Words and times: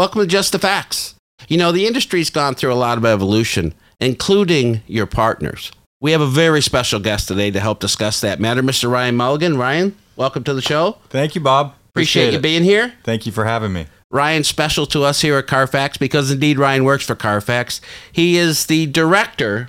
Welcome 0.00 0.22
to 0.22 0.26
Just 0.26 0.52
the 0.52 0.58
Facts. 0.58 1.14
You 1.46 1.58
know, 1.58 1.72
the 1.72 1.86
industry's 1.86 2.30
gone 2.30 2.54
through 2.54 2.72
a 2.72 2.74
lot 2.74 2.96
of 2.96 3.04
evolution, 3.04 3.74
including 4.00 4.80
your 4.86 5.04
partners. 5.04 5.70
We 6.00 6.12
have 6.12 6.22
a 6.22 6.26
very 6.26 6.62
special 6.62 7.00
guest 7.00 7.28
today 7.28 7.50
to 7.50 7.60
help 7.60 7.80
discuss 7.80 8.18
that 8.22 8.40
matter, 8.40 8.62
Mr. 8.62 8.90
Ryan 8.90 9.14
Mulligan. 9.16 9.58
Ryan, 9.58 9.94
welcome 10.16 10.42
to 10.44 10.54
the 10.54 10.62
show. 10.62 10.96
Thank 11.10 11.34
you, 11.34 11.42
Bob. 11.42 11.74
Appreciate, 11.90 12.32
you 12.32 12.38
being 12.38 12.64
here. 12.64 12.94
Thank 13.04 13.26
you 13.26 13.32
for 13.32 13.44
having 13.44 13.74
me. 13.74 13.88
Ryan's 14.10 14.48
special 14.48 14.86
to 14.86 15.02
us 15.02 15.20
here 15.20 15.36
at 15.36 15.46
Carfax 15.46 15.98
because 15.98 16.30
indeed 16.30 16.58
Ryan 16.58 16.84
works 16.84 17.04
for 17.04 17.14
Carfax. 17.14 17.82
He 18.10 18.38
is 18.38 18.64
the 18.64 18.86
director 18.86 19.68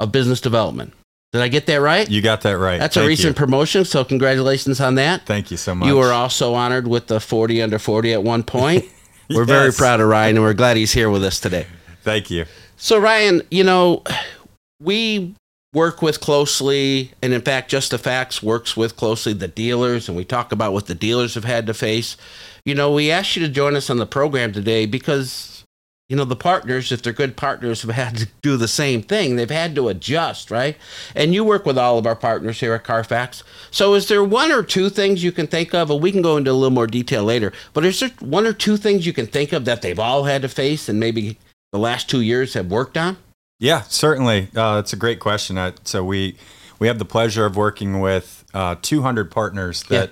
of 0.00 0.10
business 0.10 0.40
development. 0.40 0.94
Did 1.30 1.42
I 1.42 1.48
get 1.48 1.66
that 1.66 1.80
right? 1.80 2.10
You 2.10 2.22
got 2.22 2.40
that 2.40 2.58
right. 2.58 2.80
That's 2.80 2.96
a 2.96 3.06
recent 3.06 3.36
you. 3.36 3.44
promotion, 3.44 3.84
so 3.84 4.04
congratulations 4.04 4.80
on 4.80 4.96
that. 4.96 5.26
Thank 5.26 5.52
you 5.52 5.56
so 5.56 5.76
much. 5.76 5.86
You 5.86 5.98
were 5.98 6.12
also 6.12 6.54
honored 6.54 6.88
with 6.88 7.06
the 7.06 7.20
40 7.20 7.62
under 7.62 7.78
40 7.78 8.14
at 8.14 8.24
one 8.24 8.42
point. 8.42 8.84
We're 9.30 9.44
very 9.44 9.72
proud 9.72 10.00
of 10.00 10.08
Ryan 10.08 10.36
and 10.36 10.44
we're 10.44 10.54
glad 10.54 10.76
he's 10.76 10.92
here 10.92 11.10
with 11.10 11.24
us 11.24 11.40
today. 11.40 11.66
Thank 12.02 12.30
you. 12.30 12.46
So, 12.76 12.98
Ryan, 12.98 13.42
you 13.50 13.64
know, 13.64 14.02
we 14.80 15.34
work 15.72 16.02
with 16.02 16.20
closely, 16.20 17.12
and 17.22 17.32
in 17.32 17.40
fact, 17.40 17.70
Just 17.70 17.92
the 17.92 17.98
Facts 17.98 18.42
works 18.42 18.76
with 18.76 18.96
closely 18.96 19.32
the 19.32 19.48
dealers, 19.48 20.08
and 20.08 20.16
we 20.16 20.24
talk 20.24 20.52
about 20.52 20.72
what 20.72 20.86
the 20.86 20.94
dealers 20.94 21.34
have 21.34 21.44
had 21.44 21.66
to 21.66 21.74
face. 21.74 22.16
You 22.64 22.74
know, 22.74 22.92
we 22.92 23.10
asked 23.10 23.36
you 23.36 23.46
to 23.46 23.52
join 23.52 23.74
us 23.74 23.88
on 23.88 23.96
the 23.96 24.06
program 24.06 24.52
today 24.52 24.86
because, 24.86 25.61
you 26.08 26.16
know, 26.16 26.24
the 26.24 26.36
partners, 26.36 26.92
if 26.92 27.00
they're 27.00 27.12
good 27.12 27.36
partners, 27.36 27.82
have 27.82 27.90
had 27.92 28.16
to 28.18 28.28
do 28.42 28.56
the 28.56 28.68
same 28.68 29.02
thing. 29.02 29.36
They've 29.36 29.48
had 29.48 29.74
to 29.76 29.88
adjust, 29.88 30.50
right? 30.50 30.76
And 31.14 31.32
you 31.32 31.42
work 31.42 31.64
with 31.64 31.78
all 31.78 31.96
of 31.96 32.06
our 32.06 32.16
partners 32.16 32.60
here 32.60 32.74
at 32.74 32.84
Carfax. 32.84 33.42
So, 33.70 33.94
is 33.94 34.08
there 34.08 34.22
one 34.22 34.52
or 34.52 34.62
two 34.62 34.90
things 34.90 35.24
you 35.24 35.32
can 35.32 35.46
think 35.46 35.74
of? 35.74 35.90
And 35.90 36.02
we 36.02 36.12
can 36.12 36.20
go 36.20 36.36
into 36.36 36.50
a 36.50 36.52
little 36.52 36.70
more 36.70 36.86
detail 36.86 37.24
later, 37.24 37.52
but 37.72 37.84
is 37.84 38.00
there 38.00 38.10
one 38.20 38.46
or 38.46 38.52
two 38.52 38.76
things 38.76 39.06
you 39.06 39.14
can 39.14 39.26
think 39.26 39.52
of 39.52 39.64
that 39.64 39.80
they've 39.80 39.98
all 39.98 40.24
had 40.24 40.42
to 40.42 40.48
face 40.48 40.88
and 40.88 41.00
maybe 41.00 41.38
the 41.72 41.78
last 41.78 42.10
two 42.10 42.20
years 42.20 42.54
have 42.54 42.66
worked 42.66 42.98
on? 42.98 43.16
Yeah, 43.58 43.82
certainly. 43.82 44.48
Uh, 44.54 44.76
that's 44.76 44.92
a 44.92 44.96
great 44.96 45.20
question. 45.20 45.56
Uh, 45.56 45.72
so 45.84 46.04
we 46.04 46.36
we 46.78 46.88
have 46.88 46.98
the 46.98 47.04
pleasure 47.04 47.46
of 47.46 47.56
working 47.56 48.00
with 48.00 48.44
uh, 48.52 48.74
200 48.82 49.30
partners 49.30 49.84
that 49.84 50.10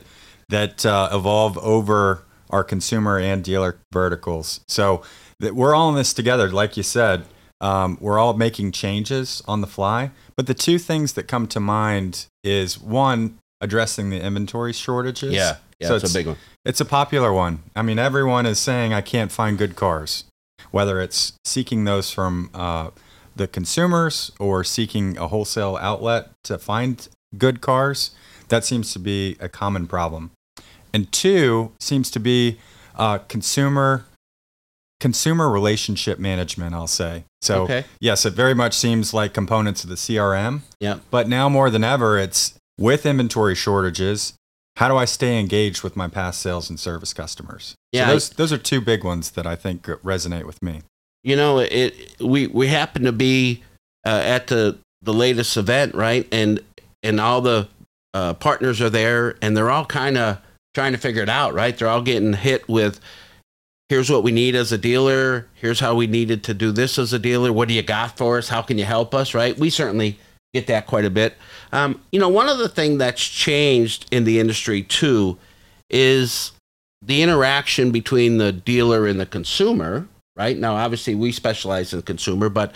that 0.48 0.86
uh, 0.86 1.08
evolve 1.12 1.58
over 1.58 2.24
our 2.50 2.64
consumer 2.64 3.18
and 3.18 3.42
dealer 3.42 3.80
verticals. 3.92 4.60
So 4.68 5.02
that 5.40 5.54
we're 5.54 5.74
all 5.74 5.88
in 5.88 5.96
this 5.96 6.12
together, 6.12 6.50
like 6.50 6.76
you 6.76 6.82
said. 6.82 7.24
Um, 7.62 7.98
we're 8.00 8.18
all 8.18 8.32
making 8.34 8.72
changes 8.72 9.42
on 9.46 9.60
the 9.60 9.66
fly. 9.66 10.12
But 10.36 10.46
the 10.46 10.54
two 10.54 10.78
things 10.78 11.12
that 11.14 11.24
come 11.24 11.46
to 11.48 11.60
mind 11.60 12.26
is 12.42 12.80
one 12.80 13.38
addressing 13.60 14.10
the 14.10 14.20
inventory 14.20 14.72
shortages. 14.72 15.34
Yeah, 15.34 15.56
yeah, 15.78 15.88
So 15.88 15.96
it's, 15.96 16.10
a 16.10 16.14
big 16.14 16.26
one. 16.26 16.36
It's 16.64 16.80
a 16.80 16.84
popular 16.84 17.32
one. 17.32 17.62
I 17.76 17.82
mean, 17.82 17.98
everyone 17.98 18.46
is 18.46 18.58
saying 18.58 18.94
I 18.94 19.02
can't 19.02 19.30
find 19.30 19.58
good 19.58 19.76
cars, 19.76 20.24
whether 20.70 21.00
it's 21.00 21.34
seeking 21.44 21.84
those 21.84 22.10
from 22.10 22.50
uh, 22.54 22.90
the 23.36 23.46
consumers 23.46 24.32
or 24.38 24.64
seeking 24.64 25.18
a 25.18 25.28
wholesale 25.28 25.78
outlet 25.80 26.30
to 26.44 26.58
find 26.58 27.08
good 27.36 27.60
cars. 27.60 28.12
That 28.48 28.64
seems 28.64 28.92
to 28.94 28.98
be 28.98 29.36
a 29.40 29.48
common 29.48 29.86
problem. 29.86 30.32
And 30.92 31.10
two 31.12 31.72
seems 31.78 32.10
to 32.12 32.20
be 32.20 32.58
uh, 32.96 33.18
consumer 33.18 34.04
consumer 35.00 35.48
relationship 35.50 36.18
management. 36.18 36.74
I'll 36.74 36.86
say 36.86 37.24
so. 37.40 37.62
Okay. 37.62 37.84
Yes, 38.00 38.26
it 38.26 38.34
very 38.34 38.54
much 38.54 38.74
seems 38.74 39.14
like 39.14 39.32
components 39.32 39.82
of 39.82 39.88
the 39.90 39.96
CRM. 39.96 40.60
Yeah. 40.78 40.98
But 41.10 41.26
now 41.26 41.48
more 41.48 41.70
than 41.70 41.82
ever, 41.82 42.18
it's 42.18 42.54
with 42.78 43.06
inventory 43.06 43.54
shortages. 43.54 44.34
How 44.76 44.88
do 44.88 44.96
I 44.96 45.04
stay 45.04 45.38
engaged 45.38 45.82
with 45.82 45.96
my 45.96 46.08
past 46.08 46.40
sales 46.40 46.70
and 46.70 46.78
service 46.78 47.12
customers? 47.12 47.74
Yeah, 47.92 48.06
so 48.06 48.12
those 48.12 48.30
those 48.30 48.52
are 48.52 48.58
two 48.58 48.80
big 48.80 49.04
ones 49.04 49.32
that 49.32 49.46
I 49.46 49.56
think 49.56 49.82
resonate 49.82 50.44
with 50.44 50.62
me. 50.62 50.82
You 51.22 51.36
know, 51.36 51.58
it 51.58 52.16
we 52.20 52.46
we 52.46 52.68
happen 52.68 53.04
to 53.04 53.12
be 53.12 53.62
uh, 54.06 54.22
at 54.24 54.46
the 54.46 54.78
the 55.02 55.12
latest 55.12 55.56
event, 55.56 55.94
right? 55.94 56.26
And 56.32 56.60
and 57.02 57.20
all 57.20 57.40
the 57.40 57.68
uh, 58.14 58.34
partners 58.34 58.80
are 58.80 58.90
there, 58.90 59.36
and 59.42 59.56
they're 59.56 59.70
all 59.70 59.84
kind 59.84 60.16
of 60.16 60.38
trying 60.74 60.92
to 60.92 60.98
figure 60.98 61.22
it 61.22 61.28
out, 61.28 61.54
right? 61.54 61.76
They're 61.76 61.88
all 61.88 62.02
getting 62.02 62.32
hit 62.32 62.68
with. 62.68 63.00
Here's 63.88 64.10
what 64.10 64.22
we 64.22 64.30
need 64.30 64.54
as 64.54 64.70
a 64.70 64.78
dealer. 64.78 65.48
Here's 65.54 65.80
how 65.80 65.96
we 65.96 66.06
needed 66.06 66.44
to 66.44 66.54
do 66.54 66.70
this 66.70 66.98
as 66.98 67.12
a 67.12 67.18
dealer. 67.18 67.52
What 67.52 67.68
do 67.68 67.74
you 67.74 67.82
got 67.82 68.16
for 68.16 68.38
us? 68.38 68.48
How 68.48 68.62
can 68.62 68.78
you 68.78 68.84
help 68.84 69.14
us? 69.14 69.34
Right? 69.34 69.58
We 69.58 69.68
certainly 69.68 70.18
get 70.54 70.66
that 70.68 70.86
quite 70.86 71.04
a 71.04 71.10
bit. 71.10 71.34
Um, 71.72 72.00
you 72.12 72.20
know, 72.20 72.28
one 72.28 72.48
of 72.48 72.58
the 72.58 72.68
things 72.68 72.98
that's 72.98 73.24
changed 73.24 74.06
in 74.10 74.24
the 74.24 74.38
industry 74.38 74.82
too 74.82 75.38
is 75.88 76.52
the 77.02 77.22
interaction 77.22 77.90
between 77.90 78.38
the 78.38 78.52
dealer 78.52 79.06
and 79.06 79.18
the 79.18 79.26
consumer, 79.26 80.06
right? 80.36 80.56
Now, 80.56 80.76
obviously, 80.76 81.14
we 81.14 81.32
specialize 81.32 81.92
in 81.92 82.02
consumer, 82.02 82.48
but 82.48 82.74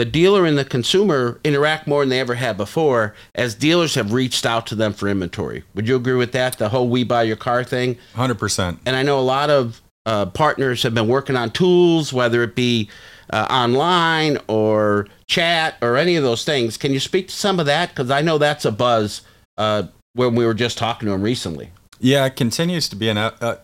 the 0.00 0.06
dealer 0.06 0.46
and 0.46 0.56
the 0.56 0.64
consumer 0.64 1.38
interact 1.44 1.86
more 1.86 2.00
than 2.00 2.08
they 2.08 2.20
ever 2.20 2.34
have 2.34 2.56
before 2.56 3.14
as 3.34 3.54
dealers 3.54 3.96
have 3.96 4.14
reached 4.14 4.46
out 4.46 4.66
to 4.66 4.74
them 4.74 4.94
for 4.94 5.08
inventory. 5.10 5.62
Would 5.74 5.86
you 5.86 5.94
agree 5.94 6.14
with 6.14 6.32
that? 6.32 6.56
The 6.56 6.70
whole 6.70 6.88
we 6.88 7.04
buy 7.04 7.24
your 7.24 7.36
car 7.36 7.62
thing? 7.64 7.98
Hundred 8.14 8.38
percent. 8.38 8.78
And 8.86 8.96
I 8.96 9.02
know 9.02 9.18
a 9.18 9.20
lot 9.20 9.50
of 9.50 9.82
uh, 10.06 10.24
partners 10.24 10.82
have 10.84 10.94
been 10.94 11.06
working 11.06 11.36
on 11.36 11.50
tools, 11.50 12.14
whether 12.14 12.42
it 12.42 12.54
be 12.54 12.88
uh, 13.28 13.46
online 13.50 14.38
or 14.48 15.06
chat 15.26 15.76
or 15.82 15.98
any 15.98 16.16
of 16.16 16.22
those 16.22 16.46
things. 16.46 16.78
Can 16.78 16.94
you 16.94 17.00
speak 17.00 17.28
to 17.28 17.34
some 17.34 17.60
of 17.60 17.66
that? 17.66 17.90
Because 17.90 18.10
I 18.10 18.22
know 18.22 18.38
that's 18.38 18.64
a 18.64 18.72
buzz 18.72 19.20
uh, 19.58 19.82
when 20.14 20.34
we 20.34 20.46
were 20.46 20.54
just 20.54 20.78
talking 20.78 21.08
to 21.08 21.12
them 21.12 21.20
recently. 21.20 21.72
Yeah, 21.98 22.24
it 22.24 22.36
continues 22.36 22.88
to 22.88 22.96
be 22.96 23.10
an 23.10 23.18
uh, 23.18 23.32
uh, 23.42 23.56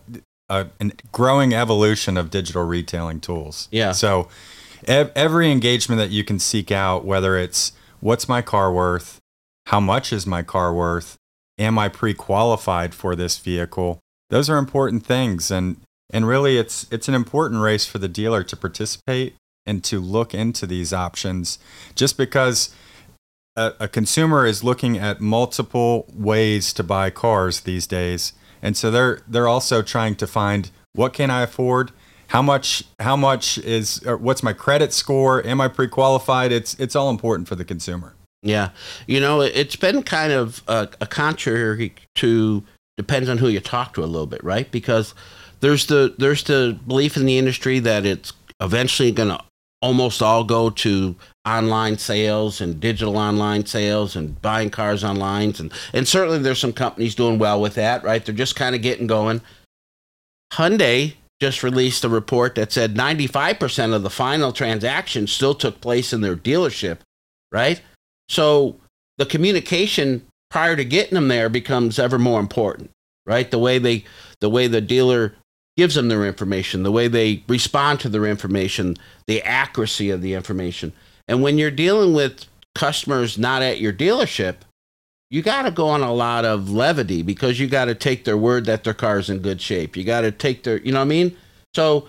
a 0.51 0.67
an 0.81 0.93
growing 1.13 1.55
evolution 1.55 2.19
of 2.19 2.31
digital 2.31 2.67
retailing 2.67 3.21
tools. 3.21 3.69
Yeah. 3.71 3.93
So 3.93 4.29
every 4.87 5.51
engagement 5.51 5.99
that 5.99 6.11
you 6.11 6.25
can 6.25 6.39
seek 6.39 6.71
out, 6.71 7.05
whether 7.05 7.37
it's 7.37 7.73
what's 8.01 8.29
my 8.29 8.43
car 8.43 8.73
worth, 8.73 9.21
how 9.67 9.81
much 9.81 10.13
is 10.13 10.27
my 10.27 10.43
car 10.43 10.73
worth, 10.73 11.17
am 11.59 11.79
I 11.79 11.89
pre-qualified 11.89 12.95
for 12.95 13.17
this 13.17 13.39
vehicle? 13.39 14.01
Those 14.31 14.51
are 14.51 14.59
important 14.59 15.07
things, 15.07 15.51
and 15.51 15.77
and 16.13 16.27
really, 16.27 16.59
it's 16.59 16.87
it's 16.91 17.09
an 17.09 17.15
important 17.15 17.63
race 17.63 17.87
for 17.87 17.99
the 17.99 18.09
dealer 18.09 18.43
to 18.45 18.57
participate 18.57 19.35
and 19.65 19.83
to 19.85 20.01
look 20.01 20.35
into 20.35 20.67
these 20.67 20.93
options, 20.93 21.59
just 21.95 22.17
because. 22.17 22.75
A, 23.59 23.73
a 23.81 23.89
consumer 23.89 24.45
is 24.45 24.63
looking 24.63 24.99
at 24.99 25.23
multiple 25.23 26.05
ways 26.13 26.75
to 26.75 26.85
buy 26.85 27.09
cars 27.09 27.61
these 27.61 27.87
days, 27.87 28.35
and 28.61 28.77
so 28.77 28.91
they're 28.91 29.23
they're 29.27 29.49
also 29.49 29.81
trying 29.81 30.15
to 30.17 30.27
find 30.27 30.71
what 30.93 31.15
can 31.15 31.31
I 31.31 31.41
afford, 31.43 31.93
how 32.29 32.43
much 32.43 32.85
how 33.01 33.17
much 33.17 33.59
is 33.59 34.03
what's 34.05 34.43
my 34.43 34.53
credit 34.53 34.93
score, 34.93 35.47
am 35.47 35.61
I 35.61 35.69
pre-qualified? 35.69 36.53
It's 36.53 36.75
it's 36.75 36.97
all 36.97 37.11
important 37.11 37.49
for 37.49 37.55
the 37.55 37.65
consumer. 37.65 38.15
Yeah, 38.43 38.71
you 39.07 39.21
know, 39.21 39.41
it's 39.41 39.77
been 39.77 40.03
kind 40.03 40.33
of 40.33 40.63
a, 40.69 40.89
a 41.01 41.07
contrary 41.07 41.95
to 42.17 42.63
depends 42.97 43.29
on 43.29 43.39
who 43.39 43.49
you 43.49 43.61
talk 43.61 43.95
to 43.95 44.05
a 44.05 44.07
little 44.07 44.27
bit, 44.27 44.43
right? 44.45 44.71
Because 44.71 45.15
there's 45.61 45.87
the 45.87 46.15
there's 46.19 46.45
the 46.45 46.79
belief 46.87 47.17
in 47.17 47.27
the 47.27 47.39
industry 47.39 47.79
that 47.81 48.07
it's 48.07 48.33
eventually 48.61 49.13
going 49.13 49.29
to 49.29 49.41
almost 49.83 50.23
all 50.23 50.43
go 50.43 50.71
to 50.71 51.15
online 51.47 51.99
sales 51.99 52.61
and 52.61 52.81
digital 52.81 53.17
online 53.17 53.67
sales 53.67 54.17
and 54.17 54.41
buying 54.43 54.71
cars 54.71 55.05
online 55.05 55.55
and 55.59 55.73
and 55.93 56.09
certainly 56.09 56.39
there's 56.39 56.59
some 56.59 56.73
companies 56.73 57.15
doing 57.15 57.39
well 57.39 57.61
with 57.61 57.75
that, 57.75 58.03
right? 58.03 58.25
They're 58.25 58.35
just 58.35 58.57
kind 58.57 58.75
of 58.75 58.83
getting 58.83 59.07
going. 59.07 59.41
Hyundai 60.53 61.15
just 61.41 61.63
released 61.63 62.05
a 62.05 62.09
report 62.09 62.55
that 62.55 62.73
said 62.73 62.95
95% 62.95 63.95
of 63.95 64.03
the 64.03 64.11
final 64.11 64.53
transactions 64.53 65.33
still 65.33 65.55
took 65.55 65.81
place 65.81 66.13
in 66.13 66.21
their 66.21 66.37
dealership, 66.37 66.99
right? 67.53 67.81
So 68.29 68.77
the 69.19 69.27
communication 69.27 70.27
prior 70.51 70.77
to 70.77 70.85
getting 70.85 71.15
them 71.15 71.29
there 71.29 71.49
becomes 71.49 71.99
ever 71.99 72.19
more 72.19 72.41
important, 72.41 72.91
right? 73.27 73.51
The 73.51 73.59
way 73.59 73.79
they, 73.79 74.05
the 74.41 74.49
way 74.49 74.67
the 74.67 74.81
dealer 74.81 75.35
gives 75.77 75.95
them 75.95 76.09
their 76.09 76.25
information, 76.25 76.83
the 76.83 76.93
way 76.93 77.09
they 77.09 77.45
respond 77.49 78.01
to 78.01 78.09
their 78.09 78.25
information, 78.25 78.97
the 79.27 79.43
accuracy 79.43 80.11
of 80.11 80.23
the 80.23 80.33
information. 80.33 80.93
And 81.29 81.43
when 81.43 81.59
you're 81.59 81.71
dealing 81.71 82.15
with 82.15 82.47
customers 82.75 83.37
not 83.37 83.63
at 83.63 83.81
your 83.81 83.93
dealership, 83.93 84.57
you 85.31 85.43
got 85.43 85.63
to 85.63 85.71
go 85.71 85.89
on 85.89 86.03
a 86.03 86.13
lot 86.13 86.45
of 86.45 86.71
levity 86.71 87.23
because 87.23 87.59
you 87.59 87.67
got 87.67 87.87
to 87.87 87.95
take 87.95 88.25
their 88.25 88.37
word 88.37 88.65
that 88.67 88.85
their 88.85 88.95
car's 88.95 89.29
in 89.29 89.41
good 89.41 89.61
shape. 89.61 89.97
You 89.97 90.05
got 90.05 90.21
to 90.21 90.31
take 90.31 90.63
their, 90.63 90.79
you 90.81 90.93
know 90.93 91.01
what 91.01 91.07
I 91.07 91.09
mean? 91.09 91.37
So 91.75 92.09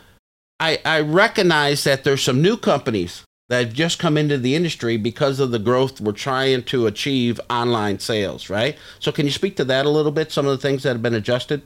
I, 0.60 0.80
I 0.86 1.02
recognize 1.02 1.84
that 1.84 2.04
there's 2.04 2.24
some 2.24 2.42
new 2.42 2.58
companies 2.58 3.24
that 3.50 3.66
have 3.66 3.74
just 3.74 3.98
come 3.98 4.18
into 4.18 4.38
the 4.38 4.56
industry 4.56 4.98
because 4.98 5.40
of 5.40 5.52
the 5.52 5.60
growth 5.60 6.02
we're 6.02 6.12
trying 6.12 6.64
to 6.64 6.86
achieve 6.86 7.40
online 7.50 7.98
sales, 8.00 8.50
right? 8.50 8.78
So 9.00 9.12
can 9.12 9.26
you 9.26 9.32
speak 9.32 9.56
to 9.58 9.66
that 9.66 9.86
a 9.86 9.90
little 9.90 10.12
bit? 10.12 10.32
Some 10.32 10.46
of 10.46 10.52
the 10.52 10.62
things 10.62 10.84
that 10.84 10.90
have 10.90 11.02
been 11.02 11.14
adjusted? 11.14 11.62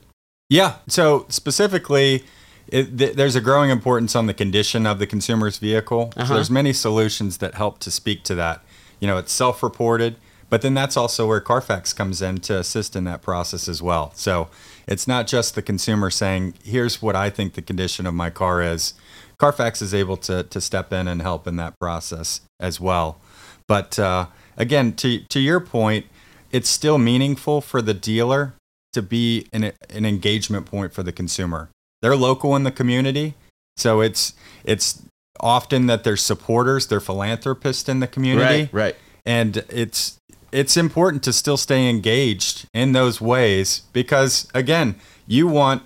Yeah. 0.49 0.75
So 0.87 1.25
specifically, 1.29 2.23
it, 2.67 2.97
th- 2.97 3.15
there's 3.15 3.35
a 3.35 3.41
growing 3.41 3.71
importance 3.71 4.15
on 4.15 4.27
the 4.27 4.33
condition 4.33 4.85
of 4.85 4.99
the 4.99 5.07
consumer's 5.07 5.57
vehicle. 5.57 6.13
Uh-huh. 6.15 6.27
So 6.27 6.33
there's 6.35 6.51
many 6.51 6.71
solutions 6.71 7.37
that 7.39 7.55
help 7.55 7.79
to 7.79 7.91
speak 7.91 8.23
to 8.23 8.35
that. 8.35 8.63
You 8.99 9.07
know, 9.07 9.17
it's 9.17 9.31
self-reported, 9.31 10.17
But 10.51 10.61
then 10.61 10.75
that's 10.75 10.95
also 10.97 11.25
where 11.27 11.39
Carfax 11.39 11.93
comes 11.93 12.21
in 12.21 12.37
to 12.41 12.59
assist 12.59 12.95
in 12.95 13.05
that 13.05 13.21
process 13.23 13.67
as 13.67 13.81
well. 13.81 14.11
So 14.15 14.49
it's 14.85 15.07
not 15.07 15.25
just 15.25 15.55
the 15.55 15.61
consumer 15.63 16.09
saying, 16.11 16.53
here's 16.63 17.01
what 17.01 17.15
I 17.15 17.29
think 17.31 17.53
the 17.53 17.61
condition 17.63 18.05
of 18.05 18.13
my 18.13 18.29
car 18.29 18.61
is. 18.61 18.93
Carfax 19.39 19.81
is 19.81 19.93
able 19.93 20.17
to, 20.17 20.43
to 20.43 20.61
step 20.61 20.93
in 20.93 21.07
and 21.07 21.21
help 21.21 21.47
in 21.47 21.55
that 21.55 21.79
process 21.79 22.41
as 22.59 22.79
well. 22.79 23.19
But 23.67 23.97
uh, 23.97 24.27
again, 24.57 24.93
to, 24.97 25.19
to 25.29 25.39
your 25.39 25.59
point, 25.59 26.05
it's 26.51 26.69
still 26.69 26.97
meaningful 26.99 27.61
for 27.61 27.81
the 27.81 27.93
dealer 27.95 28.53
to 28.93 29.01
be 29.01 29.47
an, 29.53 29.71
an 29.89 30.05
engagement 30.05 30.65
point 30.67 30.93
for 30.93 31.01
the 31.01 31.13
consumer. 31.13 31.69
They're 32.01 32.15
local 32.17 32.55
in 32.57 32.63
the 32.63 32.71
community, 32.71 33.35
so 33.77 34.01
it's 34.01 34.33
it's 34.65 35.01
often 35.39 35.85
that 35.87 36.03
they're 36.03 36.17
supporters, 36.17 36.87
they're 36.87 36.99
philanthropists 36.99 37.87
in 37.87 37.99
the 38.01 38.07
community, 38.07 38.63
Right, 38.63 38.73
right. 38.73 38.95
and 39.25 39.57
it's 39.69 40.17
it's 40.51 40.77
important 40.77 41.23
to 41.23 41.33
still 41.33 41.57
stay 41.57 41.89
engaged 41.89 42.67
in 42.73 42.91
those 42.91 43.21
ways 43.21 43.83
because 43.93 44.49
again, 44.53 44.95
you 45.27 45.47
want 45.47 45.83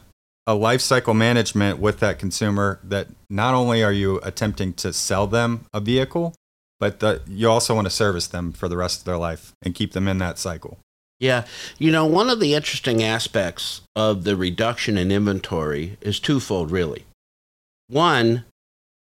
a 0.48 0.54
life 0.54 0.82
cycle 0.82 1.14
management 1.14 1.80
with 1.80 2.00
that 2.00 2.20
consumer 2.20 2.80
that 2.84 3.08
not 3.30 3.54
only 3.54 3.84
are 3.84 3.92
you 3.92 4.20
attempting 4.24 4.74
to 4.74 4.94
sell 4.94 5.26
them 5.28 5.66
a 5.74 5.80
vehicle, 5.80 6.36
but 6.80 7.00
that 7.00 7.28
you 7.28 7.50
also 7.50 7.74
want 7.74 7.86
to 7.86 7.92
service 7.92 8.28
them 8.28 8.52
for 8.52 8.68
the 8.68 8.78
rest 8.78 9.00
of 9.00 9.06
their 9.06 9.18
life 9.18 9.54
and 9.64 9.74
keep 9.74 9.94
them 9.94 10.08
in 10.08 10.18
that 10.20 10.38
cycle. 10.38 10.78
Yeah. 11.20 11.46
You 11.78 11.92
know, 11.92 12.06
one 12.06 12.30
of 12.30 12.40
the 12.40 12.54
interesting 12.54 13.02
aspects 13.02 13.82
of 13.96 14.24
the 14.24 14.36
reduction 14.36 14.98
in 14.98 15.12
inventory 15.12 15.98
is 16.02 16.20
twofold, 16.20 16.72
really. 16.72 17.06
One, 17.88 18.46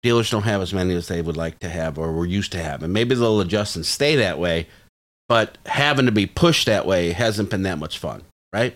dealers 0.01 0.29
don't 0.29 0.43
have 0.43 0.61
as 0.61 0.73
many 0.73 0.95
as 0.95 1.07
they 1.07 1.21
would 1.21 1.37
like 1.37 1.59
to 1.59 1.69
have 1.69 1.97
or 1.97 2.11
were 2.11 2.25
used 2.25 2.51
to 2.53 2.63
have. 2.63 2.81
And 2.81 2.91
maybe 2.91 3.15
they'll 3.15 3.41
adjust 3.41 3.75
and 3.75 3.85
stay 3.85 4.15
that 4.15 4.39
way, 4.39 4.67
but 5.29 5.57
having 5.67 6.07
to 6.07 6.11
be 6.11 6.25
pushed 6.25 6.65
that 6.65 6.85
way 6.85 7.11
hasn't 7.11 7.51
been 7.51 7.63
that 7.63 7.77
much 7.77 7.97
fun, 7.99 8.23
right? 8.51 8.75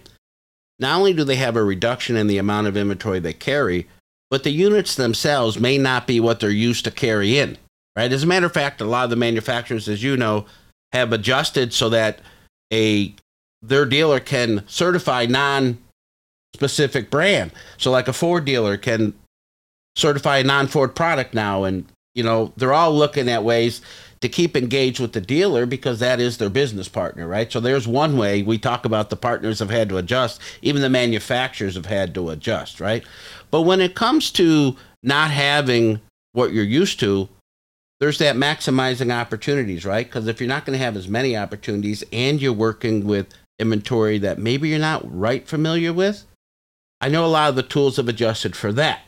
Not 0.79 0.97
only 0.97 1.13
do 1.13 1.23
they 1.23 1.35
have 1.35 1.55
a 1.55 1.63
reduction 1.63 2.15
in 2.15 2.27
the 2.27 2.37
amount 2.37 2.67
of 2.67 2.77
inventory 2.77 3.19
they 3.19 3.33
carry, 3.33 3.87
but 4.29 4.43
the 4.43 4.51
units 4.51 4.95
themselves 4.95 5.59
may 5.59 5.77
not 5.77 6.07
be 6.07 6.19
what 6.19 6.39
they're 6.39 6.49
used 6.49 6.85
to 6.85 6.91
carry 6.91 7.37
in, 7.37 7.57
right? 7.97 8.11
As 8.11 8.23
a 8.23 8.27
matter 8.27 8.45
of 8.45 8.53
fact, 8.53 8.81
a 8.81 8.85
lot 8.85 9.03
of 9.03 9.09
the 9.09 9.15
manufacturers, 9.15 9.89
as 9.89 10.03
you 10.03 10.15
know, 10.15 10.45
have 10.93 11.11
adjusted 11.11 11.73
so 11.73 11.89
that 11.89 12.19
a 12.71 13.13
their 13.61 13.85
dealer 13.85 14.19
can 14.19 14.63
certify 14.67 15.25
non 15.25 15.79
specific 16.55 17.09
brand. 17.09 17.51
So 17.77 17.89
like 17.89 18.07
a 18.07 18.13
Ford 18.13 18.45
dealer 18.45 18.77
can 18.77 19.13
certify 19.95 20.39
a 20.39 20.43
non 20.43 20.67
Ford 20.67 20.95
product 20.95 21.33
now 21.33 21.63
and 21.63 21.85
you 22.13 22.23
know, 22.23 22.53
they're 22.57 22.73
all 22.73 22.93
looking 22.95 23.27
at 23.27 23.43
ways 23.43 23.81
to 24.23 24.29
keep 24.29 24.55
engaged 24.55 25.01
with 25.01 25.11
the 25.11 25.19
dealer 25.19 25.65
because 25.65 25.99
that 25.99 26.21
is 26.21 26.37
their 26.37 26.49
business 26.49 26.87
partner, 26.87 27.27
right? 27.27 27.51
So 27.51 27.59
there's 27.59 27.85
one 27.85 28.17
way 28.17 28.41
we 28.41 28.57
talk 28.57 28.85
about 28.85 29.09
the 29.09 29.17
partners 29.17 29.59
have 29.59 29.69
had 29.69 29.89
to 29.89 29.97
adjust, 29.97 30.39
even 30.61 30.81
the 30.81 30.89
manufacturers 30.89 31.75
have 31.75 31.87
had 31.87 32.15
to 32.15 32.29
adjust, 32.29 32.79
right? 32.79 33.03
But 33.51 33.63
when 33.63 33.81
it 33.81 33.95
comes 33.95 34.31
to 34.31 34.77
not 35.03 35.29
having 35.29 35.99
what 36.31 36.53
you're 36.53 36.63
used 36.63 37.01
to, 37.01 37.27
there's 37.99 38.17
that 38.19 38.37
maximizing 38.37 39.13
opportunities, 39.13 39.85
right? 39.85 40.05
Because 40.05 40.27
if 40.27 40.39
you're 40.39 40.47
not 40.47 40.65
going 40.65 40.79
to 40.79 40.83
have 40.83 40.95
as 40.95 41.09
many 41.09 41.35
opportunities 41.35 42.01
and 42.13 42.41
you're 42.41 42.53
working 42.53 43.05
with 43.05 43.27
inventory 43.59 44.19
that 44.19 44.39
maybe 44.39 44.69
you're 44.69 44.79
not 44.79 45.03
right 45.03 45.45
familiar 45.45 45.91
with, 45.91 46.23
I 47.01 47.09
know 47.09 47.25
a 47.25 47.27
lot 47.27 47.49
of 47.49 47.57
the 47.57 47.63
tools 47.63 47.97
have 47.97 48.07
adjusted 48.07 48.55
for 48.55 48.71
that. 48.71 49.01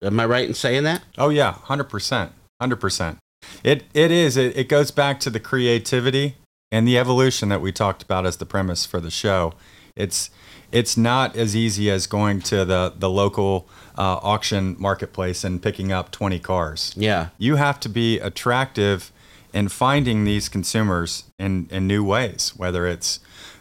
Am 0.00 0.20
I 0.20 0.26
right 0.26 0.46
in 0.46 0.54
saying 0.54 0.84
that? 0.84 1.02
Oh 1.18 1.30
yeah, 1.30 1.52
hundred 1.52 1.88
percent, 1.90 2.30
hundred 2.60 2.76
percent. 2.76 3.18
It 3.62 3.84
it 3.94 4.10
is. 4.10 4.36
It, 4.36 4.56
it 4.56 4.68
goes 4.68 4.90
back 4.90 5.20
to 5.20 5.30
the 5.30 5.40
creativity 5.40 6.36
and 6.72 6.86
the 6.86 6.98
evolution 6.98 7.48
that 7.48 7.60
we 7.60 7.72
talked 7.72 8.02
about 8.02 8.26
as 8.26 8.36
the 8.36 8.46
premise 8.46 8.86
for 8.86 9.00
the 9.00 9.10
show. 9.10 9.54
It's 9.96 10.30
it's 10.72 10.96
not 10.96 11.36
as 11.36 11.56
easy 11.56 11.90
as 11.90 12.06
going 12.06 12.40
to 12.42 12.64
the 12.64 12.92
the 12.96 13.10
local 13.10 13.68
uh, 13.98 14.18
auction 14.22 14.76
marketplace 14.78 15.44
and 15.44 15.62
picking 15.62 15.92
up 15.92 16.10
twenty 16.10 16.38
cars. 16.38 16.94
Yeah. 16.96 17.28
You 17.38 17.56
have 17.56 17.80
to 17.80 17.88
be 17.88 18.18
attractive 18.18 19.12
in 19.52 19.68
finding 19.68 20.24
these 20.24 20.48
consumers 20.48 21.24
in 21.38 21.68
in 21.70 21.86
new 21.86 22.04
ways, 22.04 22.52
whether 22.56 22.86
it's 22.86 23.20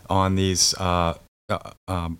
on 0.09 0.35
these 0.35 0.73
uh, 0.75 1.15
uh, 1.49 1.71
um, 1.87 2.19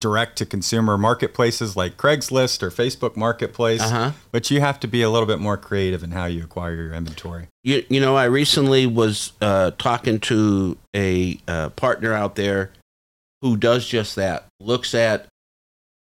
direct 0.00 0.36
to 0.38 0.46
consumer 0.46 0.96
marketplaces 0.96 1.76
like 1.76 1.96
Craigslist 1.96 2.62
or 2.62 2.70
Facebook 2.70 3.16
Marketplace, 3.16 3.82
Uh 3.82 3.88
huh. 3.90 4.10
but 4.32 4.50
you 4.50 4.60
have 4.60 4.80
to 4.80 4.88
be 4.88 5.02
a 5.02 5.10
little 5.10 5.26
bit 5.26 5.38
more 5.38 5.56
creative 5.56 6.02
in 6.02 6.10
how 6.12 6.24
you 6.24 6.42
acquire 6.42 6.74
your 6.74 6.94
inventory. 6.94 7.48
You, 7.62 7.84
you 7.90 8.00
know, 8.00 8.16
I 8.16 8.24
recently 8.24 8.86
was 8.86 9.32
uh, 9.42 9.72
talking 9.78 10.18
to 10.20 10.78
a 10.96 11.38
uh, 11.46 11.68
partner 11.70 12.14
out 12.14 12.34
there 12.36 12.70
who 13.42 13.56
does 13.56 13.86
just 13.86 14.16
that. 14.16 14.46
Looks 14.58 14.94
at 14.94 15.26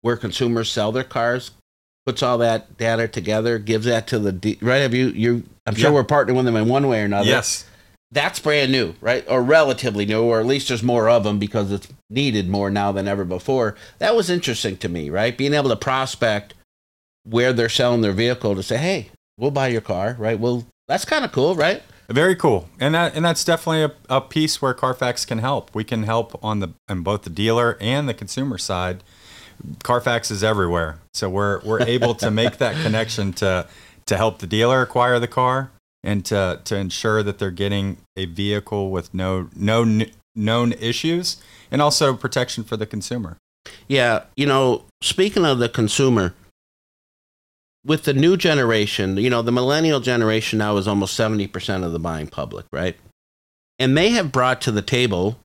where 0.02 0.18
consumers 0.18 0.70
sell 0.72 0.92
their 0.92 1.04
cars, 1.04 1.52
puts 2.08 2.24
all 2.24 2.40
that 2.40 2.78
data 2.78 3.08
together, 3.08 3.60
gives 3.60 3.86
that 3.86 4.08
to 4.08 4.20
the 4.20 4.32
de- 4.32 4.58
right. 4.62 4.78
Have 4.80 4.94
you? 4.96 5.08
You? 5.10 5.44
I'm 5.68 5.76
sure 5.76 5.90
Yeah. 5.92 5.96
we're 5.96 6.04
partnering 6.04 6.36
with 6.36 6.46
them 6.46 6.56
in 6.56 6.68
one 6.68 6.88
way 6.88 7.02
or 7.02 7.06
another. 7.06 7.28
Yes. 7.30 7.66
That's 8.16 8.40
brand 8.40 8.72
new, 8.72 8.96
right? 9.02 9.26
Or 9.30 9.44
relatively 9.44 10.06
new, 10.06 10.24
or 10.24 10.40
at 10.40 10.46
least 10.46 10.70
there's 10.70 10.82
more 10.82 11.10
of 11.10 11.26
them 11.26 11.38
because 11.38 11.70
it's 11.72 11.90
needed 12.10 12.48
more 12.48 12.70
now 12.70 12.92
than 12.94 13.08
ever 13.08 13.26
before. 13.26 13.76
That 14.00 14.16
was 14.16 14.30
interesting 14.30 14.78
to 14.78 14.90
me, 14.90 15.10
right? 15.10 15.38
Being 15.38 15.54
able 15.54 15.70
to 15.70 15.76
prospect 15.76 16.54
where 17.24 17.52
they're 17.52 17.70
selling 17.70 18.02
their 18.02 18.14
vehicle 18.14 18.56
to 18.56 18.64
say, 18.64 18.78
"Hey, 18.78 19.10
we'll 19.38 19.52
buy 19.52 19.68
your 19.68 19.82
car," 19.82 20.16
right? 20.18 20.40
Well, 20.40 20.66
that's 20.88 21.04
kind 21.04 21.26
of 21.26 21.34
cool, 21.34 21.56
right? 21.56 21.84
Very 22.08 22.36
cool, 22.36 22.70
and 22.80 22.96
that 22.96 23.16
and 23.16 23.26
that's 23.26 23.44
definitely 23.44 23.84
a, 23.84 24.18
a 24.18 24.22
piece 24.22 24.62
where 24.62 24.74
Carfax 24.74 25.26
can 25.26 25.40
help. 25.40 25.76
We 25.76 25.84
can 25.84 26.04
help 26.04 26.42
on 26.44 26.60
the 26.60 26.70
on 26.88 27.02
both 27.02 27.24
the 27.24 27.30
dealer 27.30 27.78
and 27.82 28.08
the 28.08 28.14
consumer 28.14 28.58
side. 28.58 29.04
Carfax 29.84 30.32
is 30.32 30.44
everywhere, 30.44 31.00
so 31.14 31.30
we're 31.30 31.60
we're 31.66 31.82
able 31.82 32.16
to 32.16 32.32
make 32.32 32.58
that 32.60 32.82
connection 32.82 33.34
to 33.34 33.68
to 34.06 34.18
help 34.18 34.40
the 34.40 34.48
dealer 34.48 34.82
acquire 34.82 35.20
the 35.20 35.28
car 35.28 35.72
and 36.06 36.24
to 36.26 36.62
to 36.64 36.78
ensure 36.78 37.24
that 37.24 37.40
they're 37.40 37.52
getting 37.52 37.98
a 38.16 38.26
vehicle 38.26 38.92
with 38.92 39.14
no 39.14 39.50
no 39.56 39.84
kn- 39.84 40.12
known 40.36 40.72
issues 40.74 41.38
and 41.72 41.82
also 41.82 42.14
protection 42.14 42.64
for 42.64 42.78
the 42.78 42.86
consumer. 42.86 43.38
Yeah, 43.88 44.24
you 44.38 44.46
know, 44.46 44.84
speaking 45.02 45.44
of 45.44 45.58
the 45.58 45.68
consumer, 45.68 46.36
with 47.84 48.04
the 48.04 48.14
new 48.14 48.38
generation, 48.38 49.18
you 49.18 49.30
know, 49.30 49.42
the 49.42 49.52
millennial 49.52 50.00
generation 50.00 50.60
now 50.60 50.78
is 50.78 50.88
almost 50.88 51.18
70% 51.20 51.84
of 51.84 51.92
the 51.92 52.00
buying 52.00 52.28
public, 52.28 52.66
right? 52.72 52.96
And 53.80 53.98
they 53.98 54.10
have 54.10 54.32
brought 54.32 54.62
to 54.62 54.72
the 54.72 54.82
table 54.82 55.40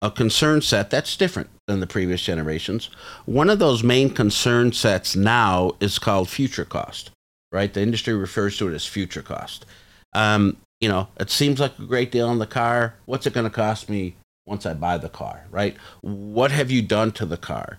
a 0.00 0.10
concern 0.10 0.62
set 0.62 0.90
that's 0.90 1.16
different 1.16 1.50
than 1.66 1.80
the 1.80 1.86
previous 1.86 2.22
generations. 2.22 2.88
One 3.26 3.50
of 3.50 3.58
those 3.58 3.82
main 3.82 4.10
concern 4.10 4.72
sets 4.72 5.16
now 5.16 5.72
is 5.80 5.98
called 5.98 6.28
future 6.28 6.64
cost, 6.64 7.10
right? 7.52 7.72
The 7.72 7.82
industry 7.82 8.14
refers 8.14 8.56
to 8.58 8.68
it 8.68 8.74
as 8.74 8.86
future 8.86 9.22
cost. 9.22 9.66
Um, 10.12 10.56
you 10.80 10.88
know, 10.88 11.08
it 11.18 11.30
seems 11.30 11.60
like 11.60 11.78
a 11.78 11.84
great 11.84 12.10
deal 12.12 12.28
on 12.28 12.38
the 12.38 12.46
car. 12.46 12.94
What's 13.06 13.26
it 13.26 13.32
going 13.32 13.44
to 13.44 13.50
cost 13.50 13.88
me 13.88 14.16
once 14.46 14.64
I 14.64 14.74
buy 14.74 14.98
the 14.98 15.08
car, 15.08 15.44
right? 15.50 15.76
What 16.00 16.50
have 16.50 16.70
you 16.70 16.82
done 16.82 17.12
to 17.12 17.26
the 17.26 17.36
car? 17.36 17.78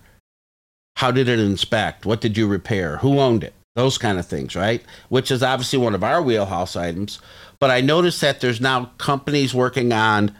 How 0.96 1.10
did 1.10 1.28
it 1.28 1.38
inspect? 1.38 2.04
What 2.04 2.20
did 2.20 2.36
you 2.36 2.46
repair? 2.46 2.98
Who 2.98 3.18
owned 3.18 3.42
it? 3.42 3.54
Those 3.74 3.98
kind 3.98 4.18
of 4.18 4.26
things, 4.26 4.54
right? 4.54 4.82
Which 5.08 5.30
is 5.30 5.42
obviously 5.42 5.78
one 5.78 5.94
of 5.94 6.04
our 6.04 6.20
wheelhouse 6.20 6.76
items. 6.76 7.20
But 7.58 7.70
I 7.70 7.80
noticed 7.80 8.20
that 8.20 8.40
there's 8.40 8.60
now 8.60 8.92
companies 8.98 9.54
working 9.54 9.92
on 9.92 10.36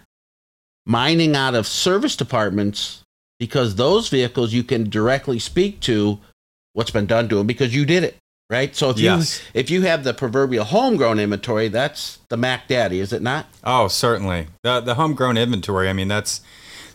mining 0.87 1.37
out 1.37 1.55
of 1.55 1.67
service 1.67 2.17
departments 2.17 3.03
because 3.39 3.77
those 3.77 4.09
vehicles 4.09 4.53
you 4.53 4.63
can 4.63 4.91
directly 4.91 5.39
speak 5.39 5.81
to 5.81 6.19
what's 6.73 6.91
been 6.91 7.07
done 7.07 7.29
to 7.29 7.37
them 7.37 7.47
because 7.47 7.75
you 7.75 7.85
did 7.87 8.05
it, 8.05 8.17
right? 8.51 8.75
So 8.75 8.91
if 8.91 8.99
Yes. 8.99 9.41
you 9.55 9.61
if 9.61 9.71
you 9.71 9.83
have 9.83 10.05
the 10.05 10.13
proverbial 10.13 10.65
homegrown 10.65 11.19
inventory, 11.19 11.69
that's 11.69 12.19
the 12.29 12.37
Mac 12.37 12.69
Daddy, 12.69 13.01
is 13.01 13.13
it 13.13 13.23
not? 13.23 13.47
Oh, 13.65 13.89
certainly. 13.89 14.49
The 14.63 14.81
the 14.81 14.95
homegrown 14.97 15.39
inventory. 15.39 15.89
I 15.89 15.93
mean, 15.93 16.09
that's 16.09 16.41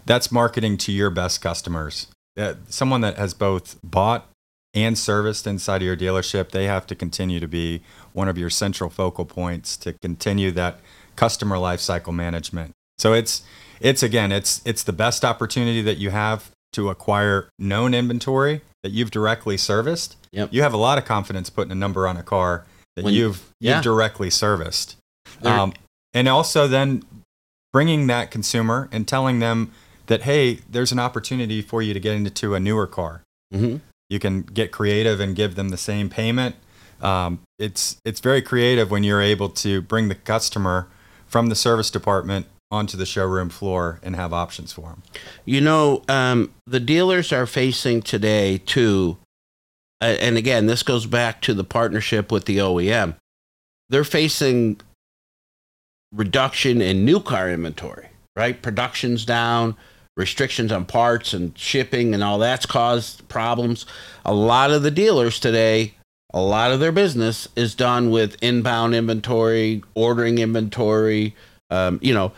that's 0.06 0.32
marketing 0.32 0.78
to 0.78 0.92
your 0.92 1.10
best 1.10 1.42
customers. 1.42 2.08
Uh, 2.38 2.56
someone 2.68 3.02
that 3.02 3.18
has 3.18 3.34
both 3.34 3.78
bought 3.84 4.30
and 4.74 4.98
serviced 4.98 5.48
inside 5.48 5.78
of 5.78 5.84
your 5.84 5.96
dealership, 5.96 6.52
they 6.52 6.66
have 6.66 6.86
to 6.88 6.96
continue 6.96 7.40
to 7.40 7.48
be 7.48 7.82
one 8.12 8.28
of 8.28 8.38
your 8.38 8.50
central 8.50 8.90
focal 8.90 9.24
points 9.26 9.78
to 9.78 9.94
continue 9.94 10.52
that 10.52 10.80
customer 11.16 11.56
lifecycle 11.56 12.14
management. 12.14 12.74
So 12.98 13.14
it's 13.14 13.42
it's 13.80 14.04
again, 14.04 14.32
it's 14.32 14.62
it's 14.66 14.84
the 14.84 14.94
best 14.94 15.24
opportunity 15.24 15.82
that 15.82 15.98
you 15.98 16.10
have 16.10 16.52
to 16.74 16.90
acquire 16.90 17.48
known 17.58 17.94
inventory 17.94 18.62
that 18.84 18.92
you've 18.92 19.12
directly 19.12 19.56
serviced. 19.58 20.18
Yep. 20.36 20.50
You 20.52 20.62
have 20.62 20.74
a 20.74 20.78
lot 20.78 20.98
of 20.98 21.06
confidence 21.06 21.50
putting 21.50 21.72
a 21.72 21.76
number 21.76 22.08
on 22.08 22.18
a 22.18 22.24
car 22.24 22.66
that 22.96 23.06
When- 23.06 23.14
you've 23.14 23.52
yeah. 23.60 23.76
you've 23.76 23.84
directly 23.84 24.30
serviced. 24.30 24.98
Um, 25.44 25.74
and 26.14 26.28
also 26.28 26.68
then 26.68 27.04
bringing 27.74 28.08
that 28.08 28.32
consumer 28.32 28.88
and 28.92 29.08
telling 29.08 29.40
them 29.40 29.72
that 30.06 30.22
hey 30.22 30.60
there's 30.70 30.92
an 30.92 31.00
opportunity 31.00 31.62
for 31.62 31.82
you 31.82 31.94
to 31.94 32.00
get 32.00 32.16
into 32.16 32.56
a 32.56 32.60
newer 32.60 32.88
car 32.88 33.24
hmm 33.52 33.78
you 34.10 34.20
can 34.20 34.44
get 34.44 34.72
creative 34.72 35.20
and 35.20 35.36
give 35.36 35.56
them 35.56 35.70
the 35.70 35.78
same 35.78 36.08
payment 36.10 36.56
um, 37.02 37.40
it's 37.60 37.98
it's 38.06 38.20
very 38.20 38.42
creative 38.42 38.92
when 38.92 39.04
you're 39.04 39.22
able 39.22 39.50
to 39.50 39.82
bring 39.82 40.08
the 40.08 40.16
customer 40.16 40.88
from 41.28 41.48
the 41.48 41.56
service 41.56 41.90
department 41.90 42.46
onto 42.72 42.98
the 42.98 43.06
showroom 43.06 43.50
floor 43.50 44.00
and 44.04 44.16
have 44.16 44.34
options 44.34 44.74
for 44.74 44.82
them. 44.90 45.04
You 45.46 45.62
know, 45.62 46.02
um, 46.08 46.52
the 46.66 46.80
dealers 46.80 47.32
are 47.32 47.46
facing 47.46 48.02
today 48.02 48.58
too, 48.60 49.18
and 50.02 50.38
again, 50.38 50.66
this 50.66 50.84
goes 50.84 51.06
back 51.06 51.42
to 51.42 51.54
the 51.54 51.64
partnership 51.64 52.32
with 52.32 52.46
the 52.46 52.58
OEM. 52.58 53.16
They're 53.90 54.04
facing 54.04 54.80
reduction 56.14 56.82
in 56.82 57.06
new 57.06 57.20
car 57.20 57.50
inventory, 57.50 58.10
right? 58.36 58.62
Production's 58.62 59.26
down, 59.26 59.76
restrictions 60.18 60.72
on 60.72 60.86
parts 60.86 61.34
and 61.34 61.58
shipping 61.58 62.14
and 62.14 62.24
all 62.24 62.40
that's 62.40 62.66
caused 62.66 63.28
problems. 63.28 63.86
A 64.24 64.34
lot 64.34 64.72
of 64.72 64.84
the 64.84 64.92
dealers 64.92 65.40
today, 65.40 65.94
a 66.34 66.42
lot 66.42 66.72
of 66.72 66.80
their 66.80 66.92
business 66.92 67.48
is 67.56 67.76
done 67.76 68.10
with 68.10 68.42
inbound 68.42 68.96
inventory, 68.96 69.84
ordering 69.94 70.38
inventory. 70.40 71.36
Um, 71.70 72.00
you 72.02 72.14
know, 72.14 72.32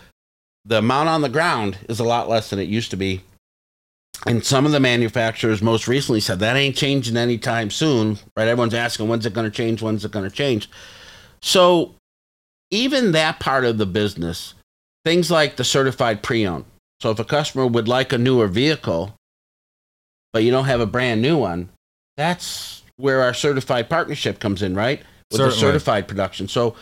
the 0.65 0.79
amount 0.79 1.09
on 1.09 1.21
the 1.21 1.29
ground 1.29 1.77
is 1.87 1.99
a 1.99 2.03
lot 2.03 2.29
less 2.29 2.49
than 2.49 2.59
it 2.59 2.67
used 2.67 2.91
to 2.91 2.97
be. 2.97 3.21
And 4.27 4.45
some 4.45 4.65
of 4.65 4.71
the 4.71 4.79
manufacturers 4.79 5.61
most 5.61 5.87
recently 5.87 6.19
said 6.19 6.39
that 6.39 6.55
ain't 6.55 6.75
changing 6.75 7.15
anytime 7.17 7.69
soon, 7.69 8.17
right? 8.35 8.47
Everyone's 8.47 8.73
asking 8.73 9.07
when's 9.07 9.25
it 9.25 9.33
going 9.33 9.49
to 9.49 9.55
change? 9.55 9.81
When's 9.81 10.03
it 10.03 10.11
going 10.11 10.29
to 10.29 10.35
change? 10.35 10.69
So, 11.41 11.95
even 12.69 13.13
that 13.13 13.39
part 13.39 13.63
of 13.63 13.77
the 13.77 13.85
business, 13.85 14.53
things 15.05 15.31
like 15.31 15.55
the 15.55 15.63
certified 15.63 16.23
pre 16.23 16.45
owned. 16.45 16.65
So, 16.99 17.11
if 17.11 17.19
a 17.19 17.23
customer 17.23 17.65
would 17.65 17.87
like 17.87 18.11
a 18.11 18.17
newer 18.17 18.47
vehicle, 18.47 19.15
but 20.33 20.43
you 20.43 20.51
don't 20.51 20.65
have 20.65 20.81
a 20.81 20.85
brand 20.85 21.21
new 21.21 21.37
one, 21.37 21.69
that's 22.17 22.83
where 22.97 23.21
our 23.21 23.33
certified 23.33 23.89
partnership 23.89 24.39
comes 24.39 24.61
in, 24.61 24.75
right? 24.75 24.99
With 25.31 25.37
Certainly. 25.37 25.55
the 25.55 25.59
certified 25.59 26.07
production. 26.07 26.47
So, 26.47 26.75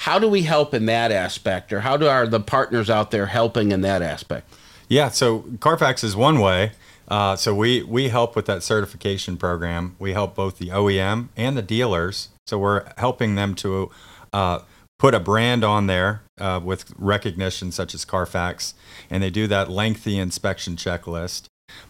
how 0.00 0.18
do 0.18 0.28
we 0.28 0.42
help 0.42 0.74
in 0.74 0.86
that 0.86 1.12
aspect, 1.12 1.72
or 1.72 1.80
how 1.80 1.96
do 1.96 2.08
our 2.08 2.26
the 2.26 2.40
partners 2.40 2.90
out 2.90 3.10
there 3.10 3.26
helping 3.26 3.72
in 3.72 3.80
that 3.82 4.02
aspect? 4.02 4.52
Yeah, 4.88 5.08
so 5.08 5.44
Carfax 5.60 6.02
is 6.02 6.16
one 6.16 6.40
way. 6.40 6.72
Uh, 7.10 7.34
so 7.34 7.52
we 7.52 7.82
we 7.82 8.08
help 8.08 8.36
with 8.36 8.46
that 8.46 8.62
certification 8.62 9.36
program. 9.36 9.96
We 9.98 10.12
help 10.12 10.36
both 10.36 10.58
the 10.58 10.68
OEM 10.68 11.28
and 11.36 11.56
the 11.56 11.62
dealers. 11.62 12.28
So 12.46 12.58
we're 12.58 12.84
helping 12.96 13.34
them 13.34 13.54
to 13.56 13.90
uh, 14.32 14.60
put 14.98 15.14
a 15.14 15.20
brand 15.20 15.64
on 15.64 15.86
there 15.88 16.22
uh, 16.38 16.60
with 16.62 16.92
recognition 16.96 17.72
such 17.72 17.94
as 17.94 18.04
Carfax, 18.04 18.74
and 19.10 19.22
they 19.22 19.30
do 19.30 19.48
that 19.48 19.68
lengthy 19.68 20.18
inspection 20.18 20.76
checklist. 20.76 21.46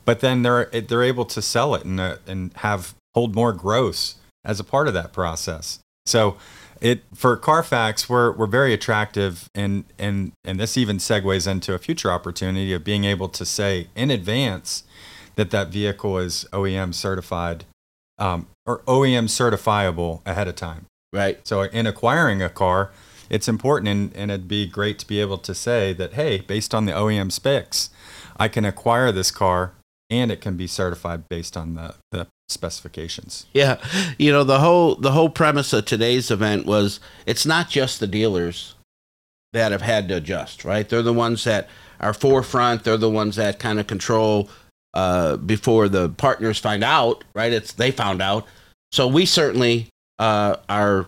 But 0.06 0.20
then 0.20 0.42
they're 0.42 0.66
they're 0.66 1.02
able 1.02 1.26
to 1.26 1.42
sell 1.42 1.74
it 1.74 1.84
and 1.84 2.00
uh, 2.00 2.16
and 2.26 2.52
have 2.56 2.94
hold 3.14 3.34
more 3.34 3.52
gross 3.52 4.16
as 4.42 4.58
a 4.58 4.64
part 4.64 4.88
of 4.88 4.94
that 4.94 5.12
process. 5.12 5.80
So 6.06 6.38
it 6.80 7.02
for 7.14 7.36
Carfax, 7.36 8.08
we're 8.08 8.32
we're 8.32 8.46
very 8.46 8.72
attractive, 8.72 9.50
and 9.54 9.84
and 9.98 10.32
and 10.44 10.58
this 10.58 10.78
even 10.78 10.96
segues 10.96 11.46
into 11.46 11.74
a 11.74 11.78
future 11.78 12.10
opportunity 12.10 12.72
of 12.72 12.84
being 12.84 13.04
able 13.04 13.28
to 13.28 13.44
say 13.44 13.88
in 13.94 14.10
advance 14.10 14.84
that 15.36 15.50
that 15.50 15.68
vehicle 15.68 16.18
is 16.18 16.46
OEM 16.52 16.94
certified 16.94 17.64
um, 18.18 18.46
or 18.66 18.80
OEM 18.80 19.24
certifiable 19.24 20.20
ahead 20.26 20.48
of 20.48 20.56
time. 20.56 20.86
Right. 21.12 21.44
So 21.46 21.62
in 21.62 21.86
acquiring 21.86 22.40
a 22.40 22.48
car, 22.48 22.90
it's 23.28 23.48
important, 23.48 23.88
and, 23.88 24.14
and 24.16 24.30
it'd 24.30 24.48
be 24.48 24.66
great 24.66 24.98
to 25.00 25.06
be 25.06 25.20
able 25.20 25.38
to 25.38 25.54
say 25.54 25.92
that 25.94 26.14
hey, 26.14 26.40
based 26.40 26.74
on 26.74 26.84
the 26.84 26.92
OEM 26.92 27.32
specs, 27.32 27.90
I 28.36 28.48
can 28.48 28.64
acquire 28.64 29.12
this 29.12 29.30
car, 29.30 29.72
and 30.08 30.30
it 30.30 30.40
can 30.40 30.56
be 30.56 30.66
certified 30.66 31.28
based 31.28 31.56
on 31.56 31.74
the 31.74 31.94
the 32.10 32.26
specifications. 32.48 33.46
Yeah, 33.52 33.78
you 34.18 34.32
know 34.32 34.44
the 34.44 34.58
whole 34.58 34.96
the 34.96 35.12
whole 35.12 35.30
premise 35.30 35.72
of 35.72 35.84
today's 35.84 36.30
event 36.30 36.66
was 36.66 37.00
it's 37.24 37.46
not 37.46 37.70
just 37.70 38.00
the 38.00 38.08
dealers 38.08 38.74
that 39.52 39.72
have 39.72 39.82
had 39.82 40.08
to 40.08 40.16
adjust, 40.16 40.64
right? 40.64 40.88
They're 40.88 41.02
the 41.02 41.12
ones 41.12 41.44
that 41.44 41.68
are 42.00 42.14
forefront. 42.14 42.84
They're 42.84 42.96
the 42.96 43.10
ones 43.10 43.36
that 43.36 43.58
kind 43.58 43.80
of 43.80 43.86
control 43.86 44.48
uh, 44.94 45.36
before 45.36 45.88
the 45.88 46.08
partners 46.10 46.58
find 46.58 46.82
out, 46.84 47.24
right? 47.34 47.52
It's 47.52 47.72
they 47.72 47.90
found 47.90 48.20
out. 48.22 48.46
So 48.92 49.06
we 49.06 49.26
certainly 49.26 49.88
uh, 50.18 50.56
are 50.68 51.06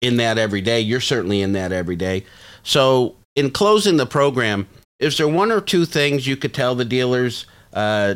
in 0.00 0.16
that 0.18 0.38
every 0.38 0.60
day. 0.60 0.80
You're 0.80 1.00
certainly 1.00 1.42
in 1.42 1.52
that 1.52 1.72
every 1.72 1.96
day. 1.96 2.24
So 2.62 3.16
in 3.34 3.50
closing 3.50 3.96
the 3.96 4.06
program, 4.06 4.66
is 4.98 5.18
there 5.18 5.28
one 5.28 5.52
or 5.52 5.60
two 5.60 5.84
things 5.84 6.26
you 6.26 6.36
could 6.36 6.54
tell 6.54 6.74
the 6.74 6.84
dealers? 6.84 7.46
Uh, 7.72 8.14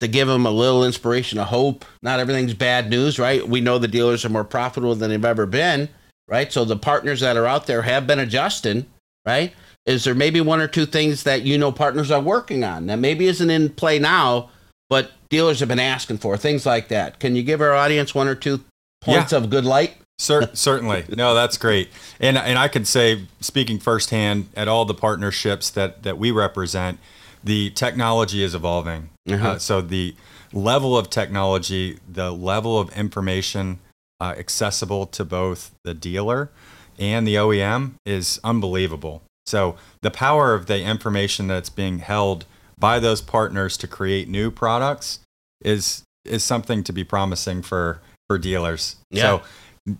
to 0.00 0.08
give 0.08 0.28
them 0.28 0.46
a 0.46 0.50
little 0.50 0.84
inspiration, 0.84 1.38
a 1.38 1.44
hope. 1.44 1.84
Not 2.02 2.20
everything's 2.20 2.54
bad 2.54 2.90
news, 2.90 3.18
right? 3.18 3.46
We 3.46 3.60
know 3.60 3.78
the 3.78 3.88
dealers 3.88 4.24
are 4.24 4.30
more 4.30 4.44
profitable 4.44 4.94
than 4.94 5.10
they've 5.10 5.24
ever 5.24 5.46
been, 5.46 5.88
right? 6.28 6.52
So 6.52 6.64
the 6.64 6.76
partners 6.76 7.20
that 7.20 7.36
are 7.36 7.46
out 7.46 7.66
there 7.66 7.82
have 7.82 8.06
been 8.06 8.18
adjusting, 8.18 8.86
right? 9.24 9.54
Is 9.86 10.04
there 10.04 10.14
maybe 10.14 10.40
one 10.40 10.60
or 10.60 10.66
two 10.68 10.84
things 10.86 11.22
that 11.22 11.42
you 11.42 11.56
know 11.58 11.70
partners 11.72 12.10
are 12.10 12.20
working 12.20 12.64
on 12.64 12.86
that 12.86 12.98
maybe 12.98 13.26
isn't 13.26 13.50
in 13.50 13.70
play 13.70 13.98
now, 13.98 14.50
but 14.90 15.12
dealers 15.28 15.60
have 15.60 15.68
been 15.68 15.78
asking 15.78 16.18
for 16.18 16.36
things 16.36 16.66
like 16.66 16.88
that? 16.88 17.20
Can 17.20 17.36
you 17.36 17.42
give 17.42 17.60
our 17.60 17.72
audience 17.74 18.14
one 18.14 18.26
or 18.28 18.34
two 18.34 18.64
points 19.00 19.32
Yeah. 19.32 19.38
of 19.38 19.50
good 19.50 19.64
light? 19.64 19.96
Cer- 20.18 20.50
certainly. 20.54 21.04
No, 21.16 21.34
that's 21.34 21.56
great. 21.56 21.88
And 22.18 22.36
and 22.36 22.58
I 22.58 22.68
could 22.68 22.86
say, 22.88 23.26
speaking 23.40 23.78
firsthand, 23.78 24.48
at 24.56 24.66
all 24.66 24.84
the 24.84 24.94
partnerships 24.94 25.70
that 25.70 26.02
that 26.02 26.18
we 26.18 26.30
represent, 26.32 26.98
the 27.44 27.70
technology 27.70 28.42
is 28.42 28.54
evolving. 28.54 29.10
Uh-huh. 29.28 29.50
Uh, 29.50 29.58
so 29.58 29.80
the 29.80 30.14
level 30.52 30.96
of 30.98 31.10
technology, 31.10 31.98
the 32.08 32.32
level 32.32 32.78
of 32.80 32.96
information 32.96 33.78
uh, 34.20 34.34
accessible 34.38 35.06
to 35.06 35.24
both 35.24 35.72
the 35.84 35.92
dealer 35.94 36.50
and 36.98 37.26
the 37.26 37.34
OEM 37.34 37.92
is 38.06 38.40
unbelievable. 38.42 39.22
So 39.46 39.76
the 40.02 40.10
power 40.10 40.54
of 40.54 40.66
the 40.66 40.82
information 40.82 41.46
that's 41.46 41.70
being 41.70 42.00
held 42.00 42.44
by 42.78 42.98
those 42.98 43.20
partners 43.20 43.76
to 43.78 43.86
create 43.86 44.28
new 44.28 44.50
products 44.50 45.20
is 45.62 46.02
is 46.24 46.42
something 46.42 46.82
to 46.82 46.92
be 46.92 47.04
promising 47.04 47.62
for 47.62 48.00
for 48.28 48.38
dealers. 48.38 48.96
Yeah. 49.10 49.40
So 49.86 49.96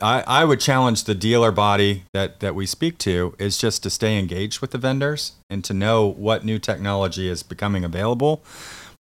I, 0.00 0.22
I 0.26 0.44
would 0.44 0.60
challenge 0.60 1.04
the 1.04 1.14
dealer 1.14 1.50
body 1.50 2.04
that, 2.12 2.40
that 2.40 2.54
we 2.54 2.66
speak 2.66 2.98
to 2.98 3.34
is 3.38 3.58
just 3.58 3.82
to 3.82 3.90
stay 3.90 4.16
engaged 4.18 4.60
with 4.60 4.70
the 4.70 4.78
vendors 4.78 5.32
and 5.50 5.64
to 5.64 5.74
know 5.74 6.06
what 6.06 6.44
new 6.44 6.58
technology 6.58 7.28
is 7.28 7.42
becoming 7.42 7.84
available. 7.84 8.44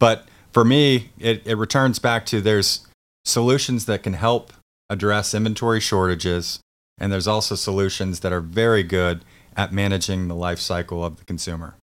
But 0.00 0.26
for 0.52 0.64
me, 0.64 1.10
it, 1.18 1.46
it 1.46 1.56
returns 1.56 1.98
back 1.98 2.24
to 2.26 2.40
there's 2.40 2.86
solutions 3.26 3.84
that 3.86 4.02
can 4.02 4.14
help 4.14 4.52
address 4.88 5.34
inventory 5.34 5.80
shortages, 5.80 6.60
and 6.98 7.12
there's 7.12 7.26
also 7.26 7.56
solutions 7.56 8.20
that 8.20 8.32
are 8.32 8.40
very 8.40 8.82
good 8.82 9.22
at 9.56 9.72
managing 9.72 10.28
the 10.28 10.34
life 10.34 10.58
cycle 10.58 11.04
of 11.04 11.16
the 11.16 11.24
consumer. 11.24 11.76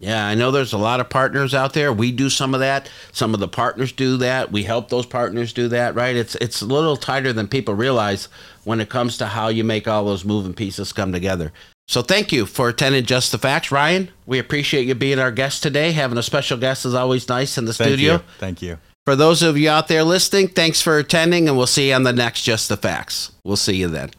Yeah, 0.00 0.26
I 0.26 0.34
know 0.34 0.50
there's 0.50 0.72
a 0.72 0.78
lot 0.78 1.00
of 1.00 1.08
partners 1.08 1.54
out 1.54 1.72
there. 1.72 1.92
We 1.92 2.10
do 2.10 2.28
some 2.28 2.52
of 2.52 2.60
that. 2.60 2.90
Some 3.12 3.32
of 3.32 3.40
the 3.40 3.48
partners 3.48 3.92
do 3.92 4.16
that. 4.18 4.50
We 4.50 4.64
help 4.64 4.88
those 4.88 5.06
partners 5.06 5.52
do 5.52 5.68
that, 5.68 5.94
right? 5.94 6.16
It's 6.16 6.34
it's 6.36 6.60
a 6.60 6.66
little 6.66 6.96
tighter 6.96 7.32
than 7.32 7.46
people 7.46 7.74
realize 7.74 8.28
when 8.64 8.80
it 8.80 8.88
comes 8.88 9.16
to 9.18 9.26
how 9.26 9.48
you 9.48 9.62
make 9.62 9.86
all 9.86 10.04
those 10.04 10.24
moving 10.24 10.52
pieces 10.52 10.92
come 10.92 11.12
together. 11.12 11.52
So 11.86 12.02
thank 12.02 12.32
you 12.32 12.44
for 12.44 12.68
attending 12.70 13.04
Just 13.04 13.30
the 13.30 13.38
Facts, 13.38 13.70
Ryan. 13.70 14.10
We 14.26 14.38
appreciate 14.38 14.86
you 14.86 14.94
being 14.94 15.18
our 15.18 15.30
guest 15.30 15.62
today. 15.62 15.92
Having 15.92 16.18
a 16.18 16.22
special 16.22 16.58
guest 16.58 16.84
is 16.84 16.94
always 16.94 17.28
nice 17.28 17.56
in 17.56 17.66
the 17.66 17.74
Thank 17.74 17.88
studio. 17.88 18.12
you. 18.14 18.20
Thank 18.38 18.62
you. 18.62 18.78
For 19.04 19.14
those 19.14 19.42
of 19.42 19.58
you 19.58 19.68
out 19.68 19.88
there 19.88 20.02
listening, 20.02 20.48
thanks 20.48 20.80
for 20.80 20.98
attending, 20.98 21.46
and 21.46 21.58
we'll 21.58 21.66
see 21.66 21.90
you 21.90 21.94
on 21.94 22.02
the 22.02 22.12
next 22.12 22.42
Just 22.42 22.70
the 22.70 22.78
Facts. 22.78 23.32
We'll 23.44 23.56
see 23.56 23.76
you 23.76 23.88
then. 23.88 24.10